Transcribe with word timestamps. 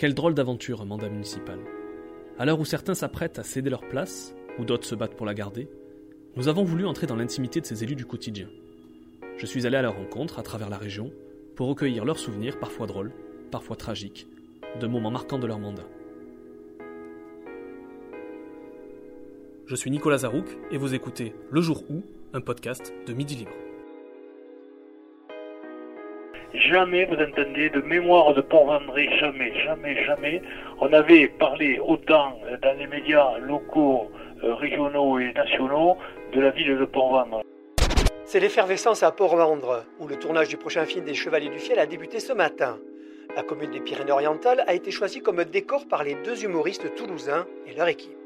Quelle 0.00 0.14
drôle 0.14 0.32
d'aventure 0.32 0.86
mandat 0.86 1.10
municipal. 1.10 1.58
À 2.38 2.46
l'heure 2.46 2.58
où 2.58 2.64
certains 2.64 2.94
s'apprêtent 2.94 3.38
à 3.38 3.42
céder 3.42 3.68
leur 3.68 3.86
place, 3.86 4.34
ou 4.58 4.64
d'autres 4.64 4.86
se 4.86 4.94
battent 4.94 5.14
pour 5.14 5.26
la 5.26 5.34
garder, 5.34 5.68
nous 6.36 6.48
avons 6.48 6.64
voulu 6.64 6.86
entrer 6.86 7.06
dans 7.06 7.16
l'intimité 7.16 7.60
de 7.60 7.66
ces 7.66 7.84
élus 7.84 7.96
du 7.96 8.06
quotidien. 8.06 8.48
Je 9.36 9.44
suis 9.44 9.66
allé 9.66 9.76
à 9.76 9.82
leur 9.82 9.96
rencontre 9.96 10.38
à 10.38 10.42
travers 10.42 10.70
la 10.70 10.78
région 10.78 11.12
pour 11.54 11.68
recueillir 11.68 12.06
leurs 12.06 12.18
souvenirs, 12.18 12.58
parfois 12.58 12.86
drôles, 12.86 13.12
parfois 13.50 13.76
tragiques, 13.76 14.26
de 14.80 14.86
moments 14.86 15.10
marquants 15.10 15.38
de 15.38 15.46
leur 15.46 15.58
mandat. 15.58 15.86
Je 19.66 19.76
suis 19.76 19.90
Nicolas 19.90 20.16
Zarouk 20.16 20.46
et 20.70 20.78
vous 20.78 20.94
écoutez 20.94 21.34
Le 21.50 21.60
Jour 21.60 21.84
où, 21.90 22.02
un 22.32 22.40
podcast 22.40 22.94
de 23.06 23.12
Midi 23.12 23.36
Libre. 23.36 23.69
Jamais 26.54 27.04
vous 27.04 27.14
entendez 27.14 27.70
de 27.70 27.80
mémoire 27.80 28.34
de 28.34 28.40
Port-Vendré, 28.40 29.08
jamais, 29.20 29.52
jamais, 29.64 30.04
jamais. 30.04 30.42
On 30.80 30.92
avait 30.92 31.28
parlé 31.28 31.78
autant 31.78 32.38
dans 32.62 32.78
les 32.78 32.88
médias 32.88 33.38
locaux, 33.38 34.10
euh, 34.42 34.54
régionaux 34.54 35.18
et 35.20 35.32
nationaux 35.32 35.96
de 36.34 36.40
la 36.40 36.50
ville 36.50 36.76
de 36.76 36.84
Port-Vendre. 36.84 37.42
C'est 38.24 38.40
l'effervescence 38.40 39.02
à 39.02 39.12
Port-Vendre, 39.12 39.84
où 40.00 40.08
le 40.08 40.16
tournage 40.16 40.48
du 40.48 40.56
prochain 40.56 40.84
film 40.84 41.04
des 41.04 41.14
Chevaliers 41.14 41.50
du 41.50 41.58
Fiel 41.58 41.78
a 41.78 41.86
débuté 41.86 42.18
ce 42.18 42.32
matin. 42.32 42.78
La 43.36 43.44
commune 43.44 43.70
des 43.70 43.80
Pyrénées-Orientales 43.80 44.64
a 44.66 44.74
été 44.74 44.90
choisie 44.90 45.20
comme 45.20 45.44
décor 45.44 45.86
par 45.86 46.02
les 46.02 46.16
deux 46.16 46.44
humoristes 46.44 46.94
toulousains 46.96 47.46
et 47.66 47.74
leur 47.74 47.86
équipe. 47.86 48.16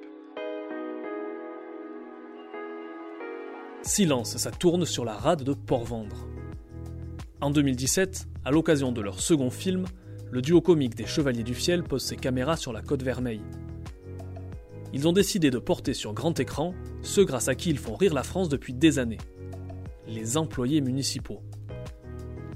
Silence, 3.82 4.38
ça 4.38 4.50
tourne 4.50 4.86
sur 4.86 5.04
la 5.04 5.12
rade 5.12 5.42
de 5.42 5.52
Port-Vendre. 5.52 6.26
En 7.44 7.50
2017, 7.50 8.26
à 8.46 8.50
l'occasion 8.50 8.90
de 8.90 9.02
leur 9.02 9.20
second 9.20 9.50
film, 9.50 9.84
le 10.30 10.40
duo 10.40 10.62
comique 10.62 10.94
des 10.94 11.04
Chevaliers 11.04 11.42
du 11.42 11.52
Fiel 11.52 11.82
pose 11.82 12.02
ses 12.02 12.16
caméras 12.16 12.56
sur 12.56 12.72
la 12.72 12.80
côte 12.80 13.02
vermeille. 13.02 13.42
Ils 14.94 15.06
ont 15.06 15.12
décidé 15.12 15.50
de 15.50 15.58
porter 15.58 15.92
sur 15.92 16.14
grand 16.14 16.40
écran 16.40 16.72
ceux 17.02 17.26
grâce 17.26 17.48
à 17.48 17.54
qui 17.54 17.68
ils 17.68 17.76
font 17.76 17.96
rire 17.96 18.14
la 18.14 18.22
France 18.22 18.48
depuis 18.48 18.72
des 18.72 18.98
années 18.98 19.18
les 20.08 20.38
employés 20.38 20.80
municipaux. 20.80 21.42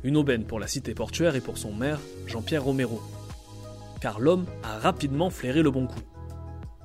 Une 0.05 0.17
aubaine 0.17 0.47
pour 0.47 0.59
la 0.59 0.67
cité 0.67 0.95
portuaire 0.95 1.37
et 1.37 1.43
pour 1.43 1.59
son 1.59 1.75
maire, 1.75 2.01
Jean-Pierre 2.27 2.65
Romero. 2.65 3.03
Car 4.01 4.21
l'homme 4.21 4.47
a 4.63 4.79
rapidement 4.79 5.29
flairé 5.29 5.61
le 5.61 5.71
bon 5.71 5.87
coup. 5.87 6.01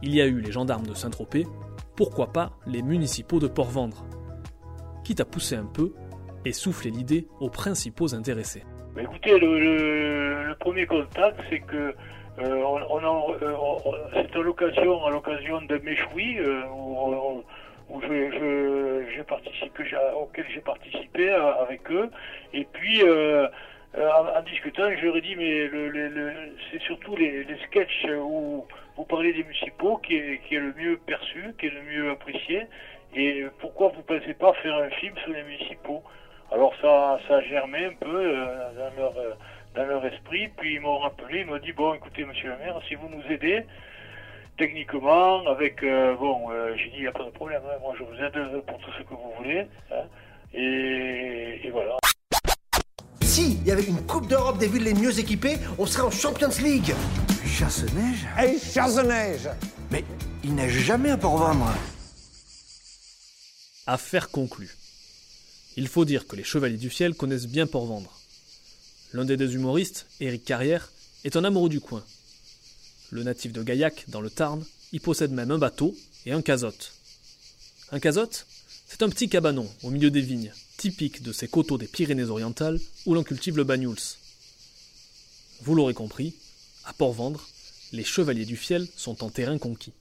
Il 0.02 0.14
y 0.14 0.20
a 0.20 0.26
eu 0.26 0.42
les 0.42 0.52
gendarmes 0.52 0.88
de 0.88 0.94
Saint-Tropez, 0.94 1.48
pourquoi 1.96 2.34
pas 2.34 2.60
les 2.68 2.82
municipaux 2.82 3.40
de 3.40 3.48
Port-Vendre 3.48 4.06
Quitte 5.06 5.22
à 5.22 5.26
pousser 5.26 5.56
un 5.56 5.66
peu 5.66 5.94
et 6.46 6.52
souffler 6.52 6.92
l'idée 6.92 7.28
aux 7.40 7.50
principaux 7.50 8.14
intéressés. 8.14 8.64
écoutez, 9.00 9.38
le, 9.40 10.54
premier 10.60 10.86
contact, 10.86 11.40
c'est 11.50 11.60
que 11.60 11.94
euh, 12.40 12.42
euh, 12.42 13.60
c'est 14.14 14.36
à 14.36 14.42
l'occasion, 14.42 15.06
à 15.06 15.12
l'occasion 15.12 15.62
de 15.62 15.78
Méchoui, 15.78 16.40
euh, 16.40 16.64
où, 16.74 17.44
auquel 17.90 19.04
j'ai 19.14 20.62
participé 20.62 21.30
avec 21.30 21.92
eux, 21.92 22.10
et 22.54 22.66
puis 22.72 23.04
en, 23.04 24.42
discutant, 24.44 24.84
je 25.00 25.06
leur 25.06 25.18
ai 25.18 25.22
dit, 25.22 25.36
mais 25.36 25.70
c'est 26.72 26.82
surtout 26.82 27.16
les, 27.16 27.44
les 27.44 27.58
sketchs 27.68 28.08
où 28.20 28.66
vous 28.98 29.06
parlez 29.06 29.34
des 29.34 29.44
municipaux 29.44 29.98
qui 29.98 30.16
est, 30.16 30.42
qui 30.48 30.56
est 30.56 30.60
le 30.60 30.74
mieux 30.74 30.98
perçu, 31.06 31.54
qui 31.60 31.68
est 31.68 31.74
le 31.74 31.84
mieux 31.84 32.12
apprécié, 32.12 32.64
et 33.16 33.46
pourquoi 33.60 33.90
vous 33.90 33.98
ne 33.98 34.20
pensez 34.20 34.34
pas 34.34 34.54
faire 34.54 34.76
un 34.76 34.90
film 34.90 35.16
sur 35.24 35.34
les 35.34 35.44
municipaux? 35.44 36.02
Alors 36.54 36.72
ça, 36.82 37.20
ça 37.28 37.38
a 37.38 37.42
germé 37.42 37.86
un 37.86 37.94
peu 38.00 38.08
euh, 38.08 38.46
dans, 38.78 39.02
leur, 39.02 39.18
euh, 39.18 39.34
dans 39.76 39.86
leur 39.86 40.06
esprit. 40.06 40.50
Puis 40.58 40.76
ils 40.76 40.82
m'ont 40.82 41.00
rappelé, 41.00 41.40
ils 41.40 41.48
m'ont 41.48 41.58
dit 41.58 41.74
bon, 41.74 41.96
écoutez, 41.96 42.26
monsieur 42.26 42.50
le 42.50 42.58
maire, 42.58 42.80
si 42.88 42.96
vous 42.96 43.10
nous 43.10 43.24
aidez 43.32 43.66
techniquement, 44.56 45.48
avec 45.48 45.82
euh, 45.82 46.16
bon, 46.16 46.50
j'ai 46.76 46.90
dit 46.92 46.98
il 46.98 47.02
n'y 47.02 47.08
a 47.08 47.12
pas 47.12 47.24
de 47.24 47.32
problème, 47.32 47.64
hein, 47.66 47.78
moi 47.82 47.96
je 47.98 48.04
vous 48.04 48.24
aide 48.24 48.62
pour 48.68 48.78
tout 48.78 48.92
ce 48.96 49.02
que 49.02 49.10
vous 49.10 49.34
voulez. 49.40 49.68
Hein, 49.92 50.04
et, 50.54 51.70
voilà. 51.72 51.98
Si 53.22 53.58
il 53.58 53.68
y 53.68 53.72
avait 53.72 53.86
une 53.86 54.06
Coupe 54.06 54.28
d'Europe 54.28 54.60
des 54.60 54.68
villes 54.68 54.84
les 54.84 54.94
mieux 54.94 55.20
équipées, 55.20 55.56
on 55.80 55.88
serait 55.88 56.04
en 56.04 56.12
Champions 56.12 56.50
League. 56.62 56.94
Chasse-neige 57.44 58.28
Hey, 58.38 58.60
chasse-neige 58.60 59.50
Mais 59.90 60.04
il 60.44 60.54
neige 60.54 60.78
jamais 60.78 61.10
à 61.10 61.18
Port-Vendre. 61.18 61.74
Affaire 63.88 64.30
conclue. 64.30 64.70
Il 65.76 65.88
faut 65.88 66.06
dire 66.06 66.28
que 66.28 66.36
les 66.36 66.44
Chevaliers 66.44 66.78
du 66.78 66.90
Fiel 66.90 67.16
connaissent 67.16 67.48
bien 67.48 67.66
Port-Vendre. 67.66 68.20
L'un 69.12 69.26
des 69.26 69.38
deux 69.38 69.56
humoristes, 69.56 70.06
Éric 70.20 70.46
Carrière, 70.46 70.92
est 71.24 71.36
un 71.36 71.44
amoureux 71.44 71.70
du 71.70 71.80
coin. 71.80 72.04
Le 73.12 73.24
natif 73.24 73.54
de 73.54 73.64
Gaillac, 73.64 74.06
dans 74.08 74.22
le 74.22 74.30
Tarn, 74.30 74.64
y 74.92 75.00
possède 75.00 75.32
même 75.32 75.52
un 75.52 75.58
bateau 75.58 75.96
et 76.26 76.32
un 76.32 76.42
casotte. 76.42 76.94
Un 77.92 78.00
casotte, 78.00 78.46
c'est 78.86 79.02
un 79.02 79.10
petit 79.10 79.30
cabanon 79.30 79.68
au 79.82 79.90
milieu 79.90 80.12
des 80.12 80.22
vignes, 80.22 80.54
typique 80.78 81.24
de 81.24 81.32
ces 81.32 81.48
coteaux 81.48 81.80
des 81.80 81.88
Pyrénées-Orientales 81.88 82.80
où 83.06 83.16
l'on 83.16 83.24
cultive 83.24 83.58
le 83.58 83.64
bagnouls. 83.64 84.18
Vous 85.62 85.74
l'aurez 85.74 85.94
compris, 85.94 86.36
à 86.86 86.94
Port-Vendre, 86.94 87.48
les 87.94 88.04
Chevaliers 88.04 88.46
du 88.46 88.58
Fiel 88.58 88.88
sont 88.96 89.24
en 89.24 89.30
terrain 89.30 89.58
conquis. 89.58 89.94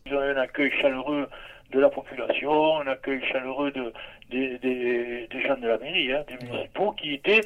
De 1.73 1.81
la 1.81 1.89
population, 1.89 2.79
un 2.81 2.87
accueil 2.87 3.23
chaleureux 3.25 3.71
de, 3.73 3.93
des, 4.31 4.59
des, 4.59 5.27
des 5.29 5.41
gens 5.43 5.57
de 5.57 5.69
la 5.69 5.79
mairie, 5.79 6.13
hein, 6.13 6.25
des 6.29 6.47
municipaux, 6.47 6.93
qui 6.93 7.15
étaient 7.15 7.41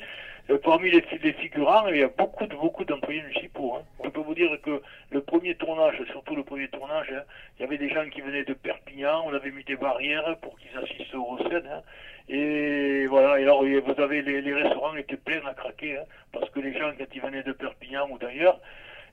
euh, 0.50 0.58
parmi 0.62 0.90
les, 0.90 1.02
les, 1.22 1.32
figurants, 1.32 1.88
il 1.88 1.96
y 1.96 2.02
a 2.02 2.08
beaucoup 2.08 2.46
de 2.46 2.54
beaucoup 2.54 2.84
d'employés 2.84 3.22
municipaux. 3.22 3.74
Hein. 3.76 3.82
Je 4.04 4.10
peux 4.10 4.20
vous 4.20 4.34
dire 4.34 4.50
que 4.62 4.80
le 5.10 5.20
premier 5.20 5.54
tournage, 5.56 6.00
surtout 6.10 6.36
le 6.36 6.44
premier 6.44 6.68
tournage, 6.68 7.12
hein, 7.12 7.22
il 7.58 7.62
y 7.62 7.64
avait 7.64 7.78
des 7.78 7.88
gens 7.88 8.08
qui 8.08 8.20
venaient 8.20 8.44
de 8.44 8.54
Perpignan, 8.54 9.24
on 9.26 9.34
avait 9.34 9.50
mis 9.50 9.64
des 9.64 9.76
barrières 9.76 10.36
pour 10.42 10.56
qu'ils 10.58 10.76
assistent 10.78 11.14
aux 11.14 11.38
scènes. 11.48 11.68
Hein. 11.72 11.82
et 12.28 13.06
voilà, 13.06 13.40
et 13.40 13.42
alors 13.42 13.64
vous 13.64 14.00
avez 14.00 14.22
les, 14.22 14.54
restaurants 14.54 14.94
étaient 14.96 15.16
pleins 15.16 15.44
à 15.46 15.54
craquer, 15.54 15.98
hein, 15.98 16.04
parce 16.32 16.48
que 16.50 16.60
les 16.60 16.72
gens 16.78 16.92
quand 16.96 17.06
ils 17.12 17.20
venaient 17.20 17.42
de 17.42 17.52
Perpignan 17.52 18.08
ou 18.10 18.18
d'ailleurs, 18.18 18.60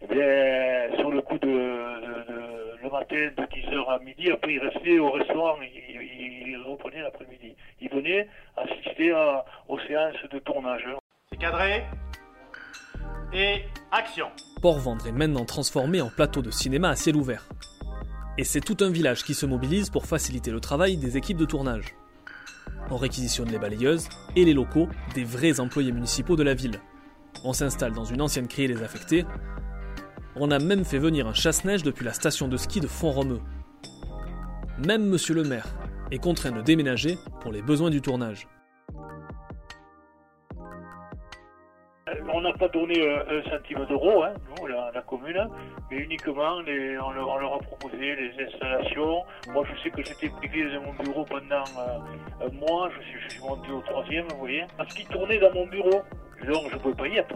eh 0.03 0.95
sur 0.97 1.09
le 1.09 1.21
coup 1.21 1.39
de, 1.39 1.47
le 2.83 2.89
matin 2.89 3.15
de 3.15 3.43
10h 3.43 3.89
à 3.89 3.99
midi, 3.99 4.29
après 4.29 4.53
ils 4.53 4.59
restaient 4.59 4.99
au 4.99 5.11
restaurant, 5.11 5.55
ils, 5.61 6.49
ils 6.49 6.57
reprenaient 6.57 7.01
l'après-midi. 7.01 7.55
Ils 7.79 7.89
venaient 7.89 8.27
assister 8.57 9.13
aux 9.69 9.79
séances 9.87 10.29
de 10.31 10.39
tournage. 10.39 10.85
C'est 11.31 11.37
cadré. 11.37 11.83
Et 13.33 13.63
action. 13.91 14.27
Port-Vendre 14.61 15.07
est 15.07 15.13
maintenant 15.13 15.45
transformé 15.45 16.01
en 16.01 16.09
plateau 16.09 16.41
de 16.41 16.51
cinéma 16.51 16.89
à 16.89 16.95
ciel 16.95 17.15
ouvert. 17.15 17.47
Et 18.37 18.43
c'est 18.43 18.61
tout 18.61 18.77
un 18.81 18.91
village 18.91 19.23
qui 19.23 19.33
se 19.33 19.45
mobilise 19.45 19.89
pour 19.89 20.05
faciliter 20.05 20.51
le 20.51 20.59
travail 20.59 20.97
des 20.97 21.17
équipes 21.17 21.37
de 21.37 21.45
tournage. 21.45 21.95
On 22.91 22.97
réquisitionne 22.97 23.49
les 23.49 23.59
balayeuses 23.59 24.09
et 24.35 24.43
les 24.43 24.53
locaux 24.53 24.89
des 25.15 25.23
vrais 25.23 25.59
employés 25.59 25.91
municipaux 25.91 26.35
de 26.35 26.43
la 26.43 26.53
ville. 26.53 26.79
On 27.45 27.53
s'installe 27.53 27.93
dans 27.93 28.05
une 28.05 28.21
ancienne 28.21 28.47
criée 28.47 28.67
désaffectée 28.67 29.25
on 30.35 30.51
a 30.51 30.59
même 30.59 30.83
fait 30.83 30.97
venir 30.97 31.27
un 31.27 31.33
chasse-neige 31.33 31.83
depuis 31.83 32.05
la 32.05 32.13
station 32.13 32.47
de 32.47 32.57
ski 32.57 32.79
de 32.79 32.87
Font-Romeu. 32.87 33.39
Même 34.85 35.05
monsieur 35.05 35.35
le 35.35 35.43
maire 35.43 35.67
est 36.11 36.17
contraint 36.17 36.51
de 36.51 36.61
déménager 36.61 37.17
pour 37.41 37.51
les 37.51 37.61
besoins 37.61 37.89
du 37.89 38.01
tournage. 38.01 38.47
On 42.33 42.41
n'a 42.41 42.53
pas 42.53 42.67
donné 42.67 42.99
euh, 42.99 43.39
un 43.39 43.49
centime 43.49 43.85
d'euro, 43.85 44.23
hein, 44.23 44.33
nous, 44.57 44.67
la, 44.67 44.91
commune, 45.07 45.47
mais 45.89 45.97
uniquement 45.97 46.57
on, 46.57 47.11
leur, 47.11 47.53
a 47.53 47.59
proposé 47.59 48.15
les 48.15 48.31
installations. 48.43 49.23
Moi, 49.51 49.63
je 49.71 49.83
sais 49.83 49.89
que 49.89 50.03
j'étais 50.03 50.29
privé 50.29 50.63
de 50.63 50.79
mon 50.79 50.93
bureau 50.93 51.25
pendant 51.25 51.63
euh, 51.77 52.47
un 52.47 52.51
mois, 52.53 52.89
je 52.89 53.29
suis, 53.29 53.39
monté 53.41 53.71
au 53.71 53.81
troisième, 53.81 54.27
vous 54.29 54.37
voyez, 54.37 54.63
parce 54.77 54.93
qu'ils 54.93 55.07
tournaient 55.07 55.39
dans 55.39 55.53
mon 55.53 55.67
bureau. 55.67 56.01
Donc, 56.47 56.69
je 56.69 56.75
ne 56.75 56.79
pouvais 56.79 56.95
pas 56.95 57.07
y 57.07 57.17
être. 57.17 57.35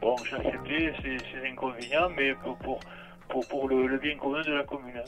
Bon, 0.00 0.14
j'ai 0.24 0.36
accepté 0.36 0.92
ces, 1.02 1.48
inconvénients, 1.48 2.10
mais 2.16 2.34
pour, 2.34 2.56
pour, 2.58 3.46
pour, 3.48 3.68
le, 3.68 3.98
bien 3.98 4.16
commun 4.16 4.42
de 4.42 4.52
la 4.52 4.64
commune. 4.64 5.02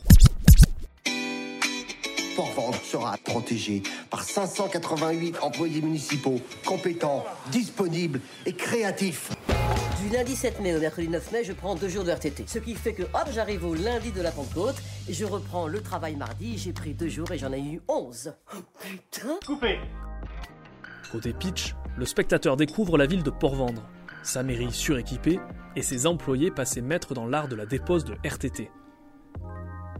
Port-Vendre 2.36 2.80
sera 2.82 3.16
protégé 3.24 3.82
par 4.10 4.22
588 4.22 5.38
employés 5.42 5.82
municipaux, 5.82 6.40
compétents, 6.64 7.24
disponibles 7.50 8.20
et 8.46 8.52
créatifs. 8.52 9.32
Du 10.00 10.08
lundi 10.14 10.36
7 10.36 10.60
mai 10.60 10.76
au 10.76 10.80
mercredi 10.80 11.08
9 11.08 11.32
mai, 11.32 11.44
je 11.44 11.52
prends 11.52 11.74
deux 11.74 11.88
jours 11.88 12.04
de 12.04 12.12
RTT. 12.12 12.44
Ce 12.46 12.58
qui 12.60 12.74
fait 12.74 12.92
que, 12.92 13.02
hop, 13.02 13.28
j'arrive 13.32 13.64
au 13.64 13.74
lundi 13.74 14.12
de 14.12 14.22
la 14.22 14.30
Pentecôte, 14.30 14.76
et 15.08 15.12
je 15.12 15.24
reprends 15.24 15.66
le 15.66 15.82
travail 15.82 16.14
mardi, 16.16 16.56
j'ai 16.56 16.72
pris 16.72 16.94
deux 16.94 17.08
jours 17.08 17.30
et 17.32 17.38
j'en 17.38 17.52
ai 17.52 17.60
eu 17.60 17.80
11. 17.88 18.32
Oh, 18.54 18.58
putain 18.80 19.38
Coupé 19.44 19.78
Côté 21.10 21.32
pitch, 21.32 21.74
le 21.96 22.06
spectateur 22.06 22.56
découvre 22.56 22.96
la 22.96 23.06
ville 23.06 23.22
de 23.22 23.30
Port-Vendre, 23.30 23.82
sa 24.28 24.42
mairie 24.42 24.72
suréquipée 24.72 25.40
et 25.74 25.82
ses 25.82 26.06
employés 26.06 26.50
passés 26.50 26.82
maîtres 26.82 27.14
dans 27.14 27.26
l'art 27.26 27.48
de 27.48 27.56
la 27.56 27.66
dépose 27.66 28.04
de 28.04 28.14
RTT. 28.24 28.70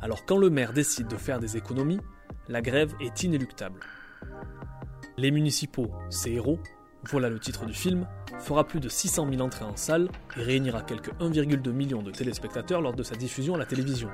Alors 0.01 0.27
quand 0.27 0.37
le 0.37 0.51
maire 0.51 0.73
décide 0.73 1.09
de 1.09 1.17
faire 1.17 1.41
des 1.41 1.57
économies, 1.57 2.01
la 2.49 2.61
grève 2.61 2.95
est 3.01 3.23
inéluctable. 3.23 3.81
Les 5.17 5.31
municipaux, 5.31 5.91
ces 6.11 6.33
héros, 6.33 6.59
voilà 7.05 7.31
le 7.31 7.41
titre 7.41 7.65
du 7.65 7.73
film, 7.73 8.07
fera 8.39 8.65
plus 8.65 8.81
de 8.81 8.89
600 8.89 9.29
000 9.31 9.41
entrées 9.41 9.65
en 9.65 9.77
salle 9.77 10.09
et 10.37 10.43
réunira 10.43 10.83
quelques 10.83 11.13
1,2 11.21 11.71
million 11.73 12.03
de 12.03 12.11
téléspectateurs 12.11 12.83
lors 12.83 12.95
de 12.95 13.03
sa 13.03 13.17
diffusion 13.17 13.55
à 13.55 13.59
la 13.59 13.67
télévision. 13.67 14.11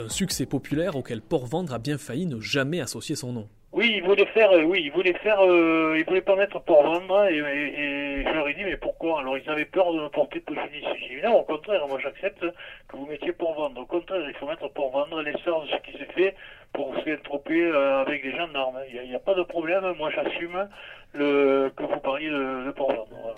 Un 0.00 0.08
succès 0.08 0.44
populaire 0.44 0.96
auquel 0.96 1.22
Port-Vendre 1.22 1.72
a 1.72 1.78
bien 1.78 1.98
failli 1.98 2.26
ne 2.26 2.40
jamais 2.40 2.80
associer 2.80 3.14
son 3.14 3.32
nom. 3.32 3.48
Oui, 3.72 3.90
il 3.96 4.02
voulait 4.02 4.26
faire, 4.26 4.50
euh, 4.52 4.64
oui, 4.64 4.82
il 4.84 4.92
voulait 4.92 5.14
faire, 5.14 5.40
euh, 5.40 6.02
voulait 6.06 6.20
pas 6.20 6.36
mettre 6.36 6.60
pour 6.60 6.82
vendre, 6.82 7.26
et, 7.30 7.38
et, 7.38 8.22
je 8.22 8.30
leur 8.30 8.46
ai 8.46 8.52
dit, 8.52 8.64
mais 8.64 8.76
pourquoi? 8.76 9.20
Alors 9.20 9.38
ils 9.38 9.48
avaient 9.48 9.64
peur 9.64 9.94
de 9.94 10.00
me 10.00 10.08
porter 10.10 10.40
préjudice. 10.40 10.84
J'ai 11.00 11.16
dit, 11.16 11.22
non, 11.22 11.40
au 11.40 11.44
contraire, 11.44 11.88
moi 11.88 11.98
j'accepte 12.02 12.40
que 12.40 12.96
vous 12.96 13.06
mettiez 13.06 13.32
pour 13.32 13.54
vendre. 13.54 13.80
Au 13.80 13.86
contraire, 13.86 14.20
il 14.28 14.34
faut 14.34 14.46
mettre 14.46 14.68
pour 14.74 14.90
vendre 14.90 15.22
l'essence, 15.22 15.68
ce 15.70 15.90
qui 15.90 15.96
s'est 15.96 16.12
fait 16.12 16.36
pour 16.74 16.94
s'introper 17.02 17.64
euh, 17.64 18.02
avec 18.02 18.22
des 18.22 18.36
gendarmes. 18.36 18.78
Il 18.92 19.08
n'y 19.08 19.14
a, 19.14 19.18
pas 19.18 19.34
de 19.34 19.42
problème, 19.42 19.84
moi 19.96 20.10
j'assume 20.10 20.68
le, 21.14 21.72
que 21.74 21.82
vous 21.84 22.00
parliez 22.00 22.28
de, 22.28 22.66
de 22.66 22.70
pour 22.72 22.92
vendre. 22.92 23.36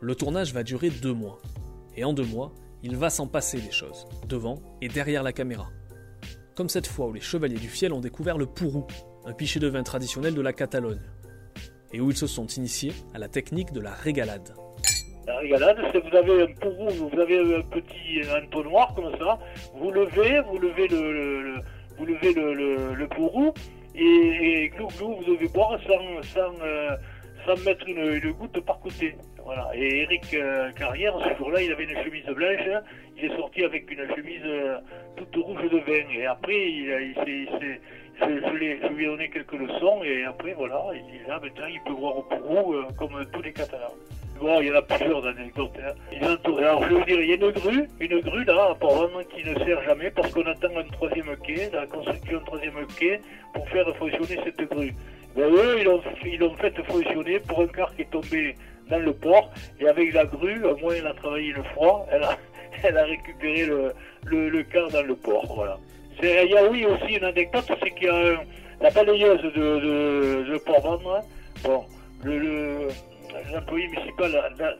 Le 0.00 0.14
tournage 0.14 0.54
va 0.54 0.62
durer 0.62 0.88
deux 0.88 1.12
mois. 1.12 1.38
Et 1.94 2.04
en 2.04 2.14
deux 2.14 2.24
mois, 2.24 2.52
il 2.82 2.96
va 2.96 3.10
s'en 3.10 3.26
passer 3.26 3.60
des 3.60 3.70
choses, 3.70 4.06
devant 4.28 4.60
et 4.80 4.88
derrière 4.88 5.22
la 5.22 5.32
caméra. 5.32 5.68
Comme 6.56 6.68
cette 6.68 6.86
fois 6.86 7.06
où 7.06 7.12
les 7.12 7.20
Chevaliers 7.20 7.58
du 7.58 7.68
Fiel 7.68 7.92
ont 7.92 8.00
découvert 8.00 8.36
le 8.36 8.46
pourrou, 8.46 8.86
un 9.24 9.32
pichet 9.32 9.60
de 9.60 9.68
vin 9.68 9.82
traditionnel 9.82 10.34
de 10.34 10.40
la 10.40 10.52
Catalogne, 10.52 11.00
et 11.92 12.00
où 12.00 12.10
ils 12.10 12.16
se 12.16 12.26
sont 12.26 12.46
initiés 12.46 12.92
à 13.14 13.18
la 13.18 13.28
technique 13.28 13.72
de 13.72 13.80
la 13.80 13.92
régalade. 13.92 14.54
La 15.26 15.38
régalade, 15.38 15.78
c'est 15.92 16.00
vous 16.00 16.16
avez 16.16 16.42
un 16.42 16.52
pourrou, 16.60 16.88
vous 16.88 17.20
avez 17.20 17.56
un 17.56 17.62
petit 17.62 18.20
entonnoir 18.44 18.92
comme 18.94 19.16
ça, 19.18 19.38
vous 19.74 19.90
levez, 19.92 20.40
vous 20.40 20.58
levez 20.58 20.88
le, 20.88 21.60
vous 21.96 22.04
levez 22.04 22.32
le, 22.34 23.06
pourrou, 23.08 23.52
et, 23.94 24.70
glou 24.76 24.88
glou, 24.88 25.16
vous 25.16 25.34
devez 25.34 25.48
boire 25.48 25.78
sans, 25.86 26.22
sans, 26.34 26.64
euh, 26.64 26.96
sans 27.46 27.64
mettre 27.64 27.88
une, 27.88 28.32
goutte 28.32 28.60
par 28.60 28.80
côté. 28.80 29.14
Voilà. 29.44 29.70
Et 29.74 30.02
Eric 30.02 30.34
euh, 30.34 30.70
Carrière, 30.72 31.14
ce 31.18 31.36
jour-là, 31.36 31.62
il 31.62 31.72
avait 31.72 31.84
une 31.84 32.02
chemise 32.04 32.24
blanche, 32.26 32.82
il 33.16 33.24
est 33.24 33.36
sorti 33.36 33.64
avec 33.64 33.90
une 33.90 34.06
chemise 34.14 34.42
euh, 34.44 34.78
toute 35.16 35.34
rouge 35.36 35.70
de 35.70 35.78
vin. 35.78 36.08
Et 36.14 36.26
après, 36.26 36.54
il, 36.54 37.14
je, 38.20 38.96
lui 38.96 39.04
ai 39.04 39.06
donné 39.06 39.28
quelques 39.30 39.52
leçons 39.52 40.02
et 40.04 40.24
après 40.24 40.54
voilà, 40.54 40.82
il, 40.94 41.28
là 41.28 41.40
maintenant 41.40 41.66
il 41.66 41.80
peut 41.80 41.92
voir 41.92 42.18
au 42.18 42.22
Pérou 42.22 42.74
euh, 42.74 42.84
comme 42.98 43.24
tous 43.32 43.42
les 43.42 43.52
Catalans. 43.52 43.94
Bon, 44.40 44.60
il 44.60 44.68
y 44.68 44.72
en 44.72 44.74
a 44.74 44.82
plusieurs 44.82 45.24
anecdotes. 45.24 45.78
Hein. 45.78 45.92
Il 46.12 46.24
Alors 46.24 46.82
je 46.88 46.94
veux 46.94 47.04
dire, 47.04 47.20
il 47.20 47.28
y 47.28 47.32
a 47.32 47.36
une 47.36 47.50
grue, 47.50 47.88
une 48.00 48.20
grue 48.20 48.44
là 48.44 48.74
Port-Vendres 48.80 49.22
qui 49.28 49.48
ne 49.48 49.54
sert 49.64 49.82
jamais 49.84 50.10
parce 50.10 50.32
qu'on 50.32 50.44
attend 50.46 50.76
un 50.76 50.84
troisième 50.92 51.36
quai, 51.44 51.70
la 51.72 51.86
construction 51.86 52.38
d'un 52.38 52.44
troisième 52.44 52.86
quai 52.98 53.20
pour 53.54 53.68
faire 53.68 53.96
fonctionner 53.96 54.40
cette 54.44 54.68
grue. 54.68 54.94
Eux, 55.36 55.78
ils 56.24 56.38
l'ont 56.38 56.54
fait 56.56 56.74
fonctionner 56.84 57.40
pour 57.40 57.60
un 57.60 57.66
car 57.66 57.94
qui 57.94 58.02
est 58.02 58.10
tombé 58.10 58.54
dans 58.90 58.98
le 58.98 59.12
port 59.12 59.50
et 59.80 59.88
avec 59.88 60.12
la 60.12 60.24
grue, 60.26 60.62
au 60.64 60.76
moins 60.76 60.94
elle 60.94 61.06
a 61.06 61.14
travaillé 61.14 61.52
le 61.52 61.62
froid, 61.62 62.06
elle 62.10 62.24
a, 62.24 63.04
récupéré 63.04 63.66
le, 64.24 64.62
car 64.64 64.88
dans 64.90 65.02
le 65.02 65.14
port. 65.14 65.46
Voilà. 65.54 65.78
Il 66.22 66.50
y 66.50 66.56
a 66.56 66.68
oui 66.68 66.84
aussi 66.84 67.14
une 67.14 67.24
anecdote, 67.24 67.64
c'est 67.82 67.90
qu'il 67.92 68.06
y 68.06 68.10
a 68.10 68.44
la 68.80 68.90
balayeuse 68.90 69.42
de, 69.42 70.50
de 70.50 70.58
Port-Vendre. 70.58 71.20
Bon, 71.64 71.84
l'employé 73.52 73.88
municipal, 73.88 74.30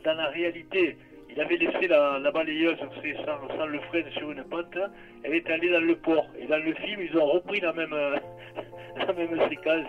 dans, 0.03 0.13
la 0.17 0.27
réalité, 0.27 0.97
il 1.29 1.41
avait 1.41 1.57
laissé 1.57 1.87
la, 1.87 2.19
la 2.19 2.31
balayeuse 2.31 2.77
sans, 2.77 3.57
sans, 3.57 3.65
le 3.65 3.79
frein 3.79 4.03
sur 4.15 4.31
une 4.31 4.43
pente. 4.43 4.77
Elle 5.23 5.33
est 5.33 5.49
allée 5.49 5.71
dans 5.71 5.81
le 5.81 5.95
port. 5.95 6.27
Et 6.39 6.45
dans 6.45 6.57
le 6.63 6.73
film, 6.75 7.01
ils 7.01 7.17
ont 7.17 7.25
repris 7.25 7.59
la 7.59 7.73
même, 7.73 7.95
la 9.07 9.13
même 9.13 9.49
séquence 9.49 9.87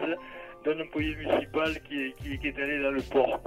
employé 0.72 1.14
municipal 1.16 1.80
qui, 1.82 2.46
est 2.46 2.58
allé 2.58 2.78
le 2.78 3.02
port. 3.02 3.40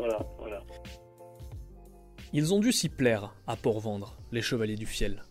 Ils 2.33 2.53
ont 2.53 2.59
dû 2.59 2.71
s'y 2.71 2.89
plaire 2.89 3.33
à 3.47 3.55
Port-Vendre, 3.55 4.17
les 4.31 4.41
Chevaliers 4.41 4.75
du 4.75 4.85
Fiel. 4.85 5.23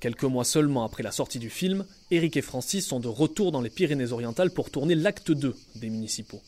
Quelques 0.00 0.24
mois 0.24 0.44
seulement 0.44 0.84
après 0.84 1.02
la 1.02 1.10
sortie 1.10 1.38
du 1.38 1.50
film, 1.50 1.84
Eric 2.10 2.36
et 2.36 2.42
Francis 2.42 2.86
sont 2.86 3.00
de 3.00 3.08
retour 3.08 3.50
dans 3.50 3.60
les 3.60 3.70
Pyrénées-Orientales 3.70 4.52
pour 4.52 4.70
tourner 4.70 4.94
l'acte 4.94 5.32
2 5.32 5.56
des 5.76 5.90
municipaux. 5.90 6.40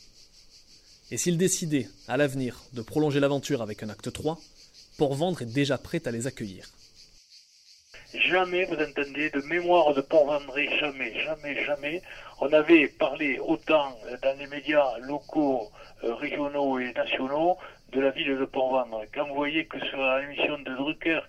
Et 1.10 1.16
s'ils 1.16 1.38
décidaient, 1.38 1.88
à 2.06 2.16
l'avenir, 2.16 2.62
de 2.72 2.82
prolonger 2.82 3.18
l'aventure 3.18 3.62
avec 3.62 3.82
un 3.82 3.88
acte 3.88 4.12
3, 4.12 4.38
Port-Vendre 4.98 5.42
est 5.42 5.52
déjà 5.52 5.78
prêt 5.78 6.06
à 6.06 6.12
les 6.12 6.28
accueillir. 6.28 6.70
Jamais, 8.12 8.64
vous 8.64 8.74
entendez, 8.74 9.30
de 9.30 9.40
mémoire 9.42 9.94
de 9.94 10.00
Port-Vendré, 10.00 10.68
jamais, 10.80 11.14
jamais, 11.20 11.64
jamais. 11.64 12.02
On 12.40 12.52
avait 12.52 12.88
parlé 12.88 13.38
autant 13.38 13.96
dans 14.22 14.36
les 14.36 14.48
médias 14.48 14.98
locaux, 14.98 15.70
euh, 16.02 16.14
régionaux 16.14 16.80
et 16.80 16.92
nationaux 16.92 17.56
de 17.92 18.00
la 18.00 18.10
ville 18.10 18.36
de 18.36 18.44
Port-Vendre. 18.46 19.04
Quand 19.14 19.28
vous 19.28 19.34
voyez 19.36 19.64
que 19.66 19.78
sur 19.86 20.02
l'émission 20.18 20.58
de 20.58 20.74
Drucker, 20.74 21.20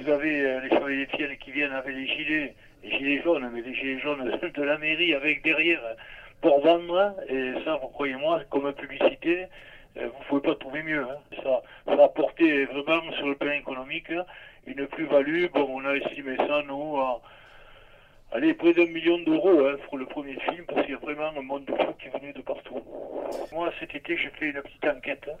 vous 0.00 0.08
avez 0.08 0.46
euh, 0.46 0.60
les 0.60 0.70
chevaliers 0.70 1.06
de 1.06 1.34
qui 1.34 1.52
viennent 1.52 1.72
avec 1.72 1.94
les 1.94 2.06
gilets, 2.06 2.54
les 2.82 2.90
gilets 2.90 3.22
jaunes, 3.22 3.50
mais 3.52 3.60
les 3.60 3.74
gilets 3.74 4.00
jaunes 4.00 4.24
de 4.54 4.62
la 4.62 4.78
mairie 4.78 5.12
avec 5.12 5.44
derrière 5.44 5.82
pour 6.40 6.60
vendre, 6.60 7.16
et 7.28 7.52
ça, 7.66 7.76
vous 7.82 7.88
croyez-moi, 7.88 8.40
comme 8.48 8.72
publicité, 8.72 9.46
euh, 9.98 10.08
vous 10.08 10.24
pouvez 10.28 10.40
pas 10.40 10.54
trouver 10.54 10.82
mieux. 10.82 11.02
Hein. 11.02 11.18
Ça, 11.42 11.62
ça 11.84 12.00
a 12.00 12.04
apporté 12.04 12.64
vraiment 12.64 13.12
sur 13.12 13.28
le 13.28 13.34
plan 13.34 13.52
économique 13.52 14.10
une 14.66 14.86
plus-value. 14.86 15.46
Bon, 15.52 15.68
on 15.70 15.84
a 15.84 15.94
estimé 15.94 16.36
ça, 16.36 16.62
nous, 16.66 16.96
à 16.98 17.20
allez, 18.32 18.54
près 18.54 18.72
d'un 18.72 18.86
million 18.86 19.18
d'euros 19.18 19.66
hein, 19.66 19.76
pour 19.86 19.98
le 19.98 20.06
premier 20.06 20.38
film, 20.40 20.64
parce 20.66 20.82
qu'il 20.82 20.92
y 20.92 20.96
a 20.96 21.00
vraiment 21.00 21.32
un 21.36 21.42
monde 21.42 21.64
de 21.64 21.74
fou 21.74 21.92
qui 22.00 22.08
est 22.08 22.18
venu 22.18 22.32
de 22.32 22.42
partout. 22.42 22.82
Moi, 23.52 23.72
cet 23.80 23.94
été, 23.94 24.16
j'ai 24.16 24.30
fait 24.30 24.46
une 24.46 24.62
petite 24.62 24.86
enquête. 24.86 25.28
Hein 25.30 25.36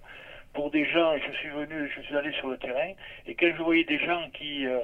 pour 0.54 0.70
des 0.70 0.86
gens, 0.86 1.14
je 1.18 1.36
suis 1.36 1.50
venu, 1.50 1.90
je 1.94 2.00
suis 2.00 2.16
allé 2.16 2.32
sur 2.32 2.48
le 2.48 2.56
terrain, 2.56 2.92
et 3.26 3.34
quand 3.34 3.50
je 3.54 3.62
voyais 3.62 3.84
des 3.84 3.98
gens 3.98 4.22
qui, 4.32 4.66
euh, 4.66 4.78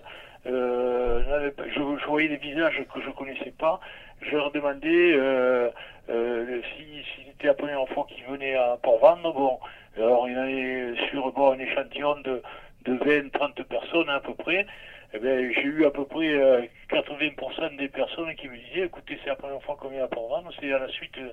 euh, 0.47 1.51
je, 1.75 2.07
voyais 2.07 2.29
des 2.29 2.37
visages 2.37 2.83
que 2.93 3.01
je 3.01 3.11
connaissais 3.11 3.53
pas, 3.57 3.81
je 4.21 4.37
leur 4.37 4.51
demandais 4.51 5.13
euh, 5.15 5.71
euh, 6.11 6.61
si, 6.77 6.85
si 7.15 7.27
c'était 7.27 7.47
la 7.47 7.55
première 7.55 7.89
fois 7.89 8.07
qu'ils 8.09 8.25
venaient 8.25 8.57
à 8.57 8.79
Port-Vendre. 8.83 9.33
Bon, 9.33 9.59
alors 9.97 10.29
il 10.29 10.35
y 10.35 10.37
avait 10.37 11.09
sur 11.11 11.33
bon, 11.33 11.53
un 11.53 11.59
échantillon 11.59 12.17
de, 12.25 12.43
de 12.85 12.95
20-30 12.95 13.65
personnes 13.65 14.09
à 14.09 14.21
peu 14.21 14.35
près. 14.35 14.67
Eh 15.13 15.19
bien, 15.19 15.51
j'ai 15.53 15.63
eu 15.65 15.85
à 15.87 15.91
peu 15.91 16.05
près 16.05 16.33
euh, 16.35 16.63
80% 16.89 17.77
des 17.77 17.89
personnes 17.89 18.33
qui 18.37 18.49
me 18.49 18.57
disaient 18.57 18.87
écoutez, 18.87 19.19
c'est 19.25 19.31
la 19.31 19.35
première 19.35 19.61
fois 19.65 19.77
qu'on 19.77 19.89
vient 19.89 20.05
à 20.05 20.07
Port-Vendre, 20.07 20.53
c'est 20.61 20.73
à 20.73 20.79
la 20.79 20.89
suite 20.89 21.19
euh, 21.19 21.31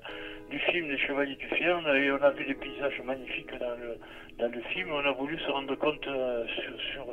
du 0.49 0.57
film 0.57 0.89
Les 0.89 0.97
Chevaliers 0.97 1.35
du 1.35 1.47
on 1.69 1.85
a, 1.85 2.19
on 2.19 2.23
a 2.23 2.31
vu 2.31 2.45
des 2.45 2.55
paysages 2.55 2.99
magnifiques 3.05 3.51
dans 3.59 3.75
le, 3.79 3.99
dans 4.39 4.51
le 4.51 4.61
film, 4.73 4.89
on 4.91 5.05
a 5.05 5.11
voulu 5.11 5.37
se 5.37 5.51
rendre 5.51 5.75
compte 5.75 6.07
euh, 6.07 6.43
sur, 6.47 6.81
sur, 6.91 7.05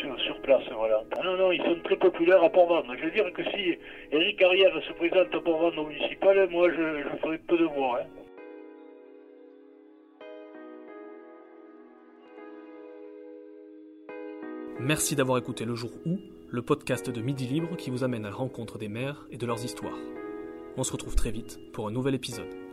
sur, 0.00 0.20
sur, 0.20 0.40
place. 0.42 0.62
Voilà. 0.70 1.02
Ah 1.18 1.22
non, 1.24 1.36
non, 1.36 1.50
ils 1.50 1.62
sont 1.62 1.80
très 1.82 1.96
populaires 1.96 2.44
à 2.44 2.50
Port-Vendre. 2.50 2.94
Je 2.96 3.04
veux 3.04 3.10
dire 3.10 3.32
que 3.32 3.42
si 3.42 3.76
Eric 4.12 4.40
Arrière 4.42 4.80
se 4.86 4.92
présente 4.92 5.34
à 5.34 5.40
Port-Vendre 5.40 5.82
au 5.82 5.86
municipal, 5.86 6.48
moi 6.50 6.70
je, 6.70 7.02
je 7.02 7.16
ferai 7.20 7.38
peu 7.38 7.58
de 7.58 7.64
voix. 7.64 8.00
Hein. 8.00 8.06
Merci 14.78 15.16
d'avoir 15.16 15.38
écouté 15.38 15.64
Le 15.64 15.74
Jour 15.74 15.90
où, 16.04 16.18
le 16.50 16.60
podcast 16.60 17.08
de 17.08 17.22
Midi 17.22 17.46
Libre 17.46 17.76
qui 17.76 17.88
vous 17.88 18.04
amène 18.04 18.26
à 18.26 18.30
la 18.30 18.36
rencontre 18.36 18.76
des 18.76 18.88
maires 18.88 19.26
et 19.30 19.38
de 19.38 19.46
leurs 19.46 19.64
histoires. 19.64 19.98
On 20.76 20.84
se 20.84 20.92
retrouve 20.92 21.16
très 21.16 21.30
vite 21.30 21.58
pour 21.72 21.88
un 21.88 21.90
nouvel 21.90 22.14
épisode. 22.14 22.65